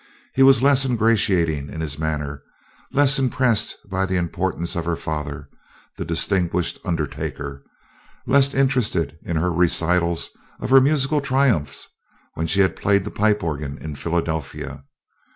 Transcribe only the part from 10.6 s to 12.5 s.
her musical triumphs when